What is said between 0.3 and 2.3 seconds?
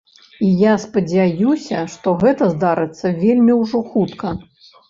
І я спадзяюся, што